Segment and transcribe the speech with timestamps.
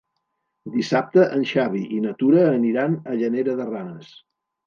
[0.75, 4.11] Dissabte en Xavi i na Tura aniran a Llanera de Ranes.